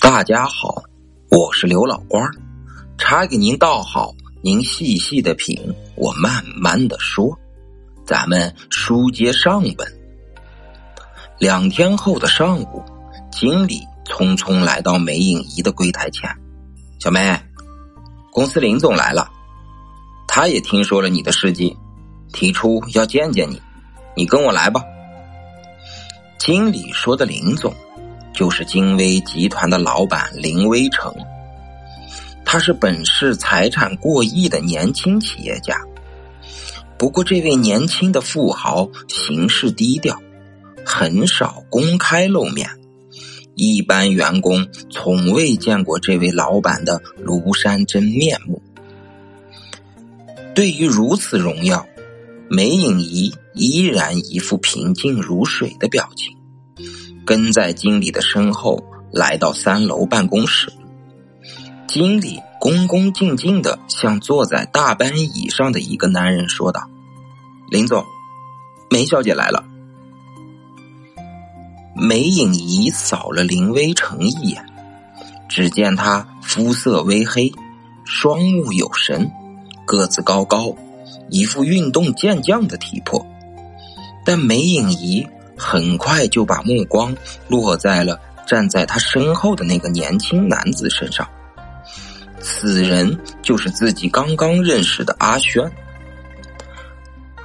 [0.00, 0.82] 大家好，
[1.28, 2.24] 我是刘老官，
[2.96, 5.60] 茶给您倒好，您细细的品，
[5.96, 7.36] 我慢慢的说。
[8.06, 9.76] 咱们书接上文。
[11.38, 12.82] 两天后的上午，
[13.32, 16.30] 经理匆匆来到梅影仪的柜台前
[17.00, 17.36] ：“小梅，
[18.30, 19.28] 公司林总来了，
[20.28, 21.76] 他也听说了你的事迹，
[22.32, 23.60] 提出要见见你，
[24.16, 24.80] 你跟我来吧。”
[26.38, 27.74] 经理说的林总。
[28.38, 31.12] 就是金威集团的老板林威成，
[32.44, 35.76] 他是本市财产过亿的年轻企业家。
[36.96, 40.16] 不过，这位年轻的富豪行事低调，
[40.86, 42.70] 很少公开露面，
[43.56, 48.62] 一般员工从未见过这位老板的庐山真面目。
[50.54, 51.84] 对于如此荣耀，
[52.48, 56.37] 梅影仪依然一副平静如水的表情。
[57.28, 58.82] 跟在经理的身后，
[59.12, 60.72] 来到三楼办公室。
[61.86, 66.88] 经理恭恭敬敬的向坐在大班椅上的一个男人说道
[67.70, 68.02] ：“林总，
[68.88, 69.62] 梅小姐来了。”
[71.94, 74.64] 梅影仪扫了林微成一眼，
[75.50, 77.52] 只见他肤色微黑，
[78.06, 79.30] 双目有神，
[79.84, 80.74] 个子高高，
[81.28, 83.26] 一副运动健将的体魄。
[84.24, 85.26] 但梅影仪。
[85.58, 87.14] 很快就把目光
[87.48, 91.28] 落在了站在他身后的那个年轻男子身上。
[92.40, 95.70] 此人就是自己刚刚认识的阿轩。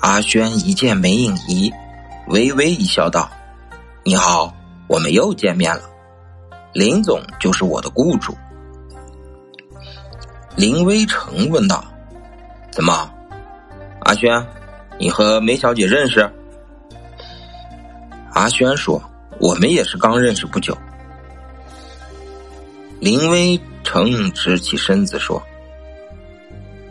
[0.00, 1.72] 阿轩一见梅影仪，
[2.28, 3.30] 微微一笑，道
[4.04, 4.54] ：“你好，
[4.88, 5.82] 我们又见面了。
[6.74, 8.36] 林总就是我的雇主。”
[10.56, 11.82] 林微成问道
[12.70, 13.10] ：“怎么，
[14.00, 14.46] 阿轩，
[14.98, 16.30] 你和梅小姐认识？”
[18.34, 19.02] 阿轩说
[19.38, 20.76] ：“我们也是刚认识不久。”
[23.00, 25.42] 林威成直起身子说：“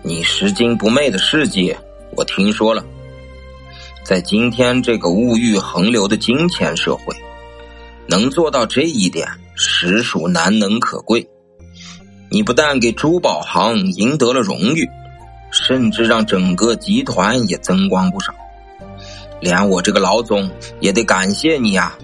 [0.04, 1.76] 你拾金不昧的事迹，
[2.16, 2.84] 我听说了。
[4.04, 7.16] 在今天这个物欲横流的金钱社会，
[8.08, 11.28] 能做到这一点，实属难能可贵。
[12.30, 14.88] 你不但给珠宝行赢得了荣誉，
[15.52, 18.34] 甚至让整个集团也增光不少。”
[19.42, 21.98] 连我这个老总也得感谢你呀！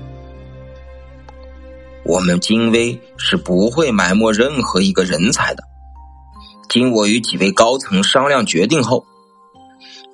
[2.03, 5.63] 我们金威是不会埋没任何一个人才的。
[6.67, 9.05] 经我与几位高层商量决定后，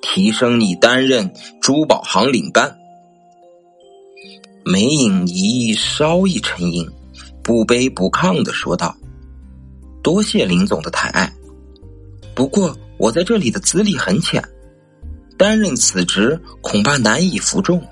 [0.02, 2.76] 提升你担任珠宝行领班。
[4.64, 6.88] 梅影仪稍一沉吟，
[7.42, 8.94] 不卑不亢的说道
[10.02, 11.32] ：“多谢林总的抬爱，
[12.34, 14.42] 不过我在这里的资历很浅。”
[15.36, 17.86] 担任此职恐怕难以服众，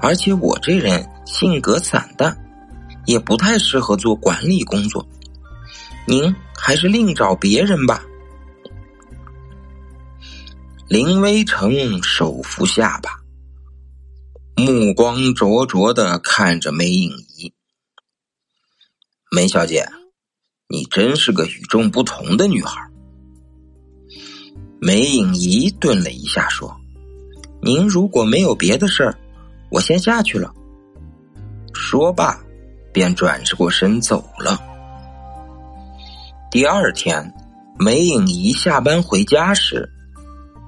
[0.00, 2.36] 而且我这人性格散淡，
[3.06, 5.06] 也不太适合做管理工作。
[6.06, 8.04] 您还是另找别人吧。
[10.88, 13.20] 林微成手扶下巴，
[14.56, 17.52] 目光灼灼的看着梅影仪。
[19.30, 19.88] 梅小姐，
[20.68, 22.91] 你真是个与众不同的女孩。
[24.84, 26.76] 梅影仪顿了一下，说
[27.62, 29.16] ：“您如果没有别的事儿，
[29.70, 30.52] 我先下去了。”
[31.72, 32.36] 说罢，
[32.92, 34.60] 便转过身走了。
[36.50, 37.32] 第二天，
[37.78, 39.88] 梅影仪下班回家时，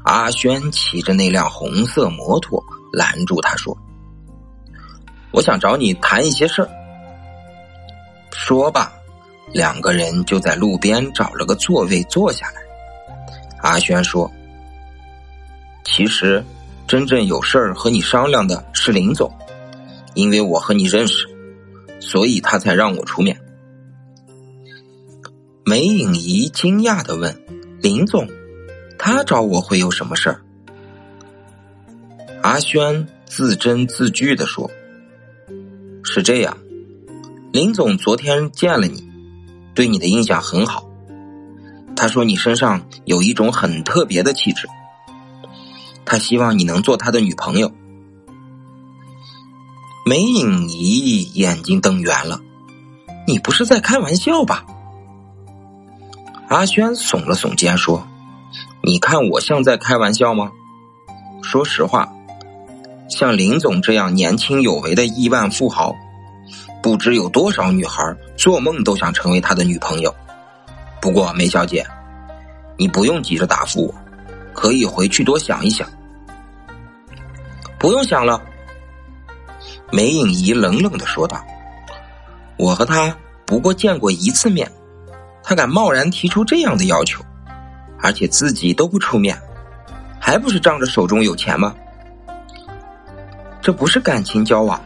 [0.05, 3.77] 阿轩骑着那辆红色摩托拦住他说
[5.35, 6.69] ：“我想找你谈一些事儿。”
[8.31, 8.93] 说罢，
[9.53, 12.64] 两个人就在路边找了个座位坐下来。
[13.65, 14.31] 阿轩说
[15.85, 16.45] ：“其实，
[16.87, 19.33] 真正有事儿和你商量的是林总，
[20.13, 21.27] 因为我和你认识，
[21.99, 23.41] 所以他才让我出面。”
[25.65, 27.35] 梅影仪惊讶的问
[27.81, 28.29] ：“林总，
[28.99, 30.43] 他找我会有什么事儿？”
[32.45, 34.71] 阿轩自斟自句的说
[36.05, 36.59] ：“是这样，
[37.51, 39.09] 林总昨天见了你，
[39.75, 40.87] 对你的印象很好。”
[41.97, 44.69] 他说：“你身上有一种很特别的气质，
[46.05, 47.73] 他希望你能做他的女朋友。”
[50.05, 52.41] 梅影仪眼睛瞪圆了
[53.27, 54.65] ：“你不是在开玩笑吧？”
[56.49, 58.07] 阿轩耸了耸肩说
[58.85, 60.53] ：“你看我像在开玩笑吗？
[61.43, 62.13] 说实话，
[63.09, 65.95] 像林总这样年轻有为的亿万富豪，
[66.83, 70.15] 不知有多少女孩做梦都想成为他的女朋友。”
[71.05, 71.87] 不过，梅小姐，
[72.79, 73.95] 你不用急着答复我，
[74.55, 75.87] 可以回去多想一想。
[77.79, 78.41] 不用想了，
[79.93, 81.45] 梅影仪冷冷的说道
[82.57, 83.15] ：“我和他
[83.45, 84.67] 不过见过一次面，
[85.43, 87.23] 他敢贸然提出这样的要求，
[88.01, 89.39] 而且自己都不出面，
[90.19, 91.75] 还不是仗着手中有钱吗？
[93.61, 94.83] 这不是感情交往，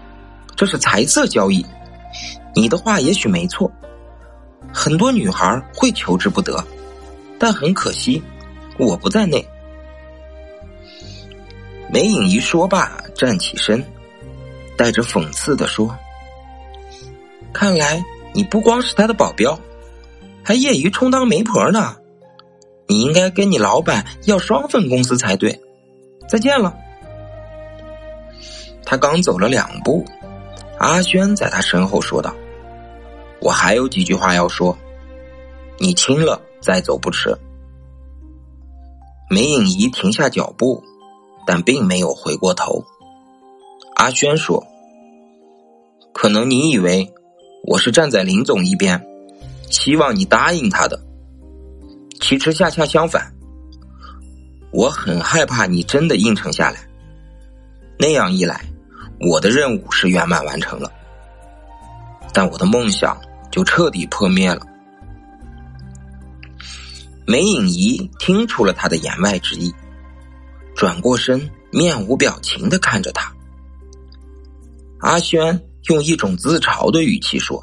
[0.57, 1.65] 这是财色交易。
[2.57, 3.71] 你的话也许没错，
[4.73, 6.63] 很多女孩会求之不得，
[7.39, 8.23] 但很可惜，
[8.79, 9.47] 我不在内。
[11.91, 13.83] 梅影一说罢，站起身，
[14.77, 15.97] 带着讽刺的说
[17.53, 18.05] ：“看来
[18.35, 19.59] 你不光是他的保镖，
[20.45, 21.97] 还业余充当媒婆呢。
[22.87, 25.59] 你应该跟你老板要双份工资才对。
[26.29, 26.75] 再见了。”
[28.85, 30.05] 他刚走了两步，
[30.79, 32.35] 阿轩在他身后说道。
[33.41, 34.77] 我还有几句话要说，
[35.79, 37.37] 你听了再走不迟。
[39.31, 40.83] 梅影仪停下脚步，
[41.47, 42.85] 但并没有回过头。
[43.95, 44.67] 阿轩说
[46.13, 47.13] ：“可能你以为
[47.65, 49.07] 我是站在林总一边，
[49.71, 50.99] 希望你答应他的。
[52.21, 53.33] 其实恰恰相反，
[54.73, 56.81] 我很害怕你真的应承下来。
[57.99, 58.65] 那样一来，
[59.31, 60.91] 我的任务是圆满完成了，
[62.33, 63.17] 但我的梦想。”
[63.51, 64.67] 就彻底破灭了。
[67.27, 69.75] 梅影仪听出了他的言外之意，
[70.75, 73.35] 转过身，面无表情的看着他。
[75.01, 77.63] 阿轩用一种自嘲的语气说：“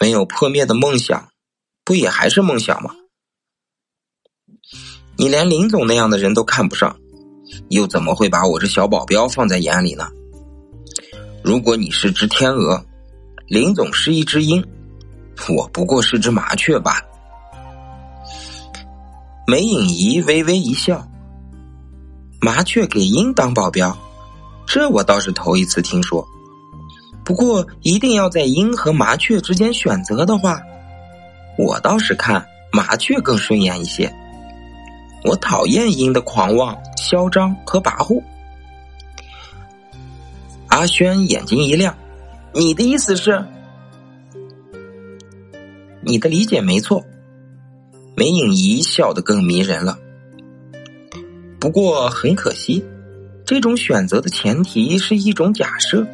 [0.00, 1.28] 没有破灭的梦想，
[1.84, 2.94] 不也还是梦想吗？
[5.16, 6.98] 你连林总那样的人都看不上，
[7.70, 10.10] 又怎么会把我这小保镖放在眼里呢？
[11.44, 12.84] 如果你是只天鹅。”
[13.46, 14.64] 林总是一只鹰，
[15.54, 17.04] 我不过是只麻雀罢了。
[19.46, 21.06] 梅影仪微微一笑，
[22.40, 23.94] 麻雀给鹰当保镖，
[24.66, 26.26] 这我倒是头一次听说。
[27.22, 30.60] 不过，一定要在鹰和麻雀之间选择的话，
[31.58, 34.10] 我倒是看麻雀更顺眼一些。
[35.24, 38.22] 我讨厌鹰的狂妄、嚣张和跋扈。
[40.68, 41.94] 阿轩眼睛一亮。
[42.56, 43.44] 你的意思是，
[46.00, 47.04] 你的理解没错。
[48.16, 49.98] 梅影仪笑得更迷人了。
[51.58, 52.84] 不过很可惜，
[53.44, 56.06] 这种选择的前提是一种假设。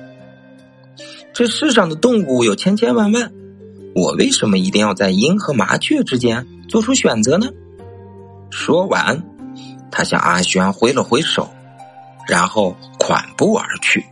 [1.34, 3.30] 这世上的动物有千千万万，
[3.94, 7.48] 我为什么一定要在鹰和麻雀之间做出选择呢？
[8.50, 9.22] 说完，
[9.90, 11.50] 他向阿轩挥了挥手，
[12.26, 14.02] 然后款步而去。